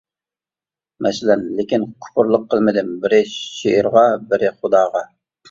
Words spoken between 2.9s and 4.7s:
بىرى شېئىرغا، بىرى